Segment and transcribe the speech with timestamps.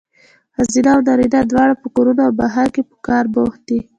[0.55, 3.79] ښځینه او نارینه دواړه په کورونو او بهر کې په کار بوخت دي.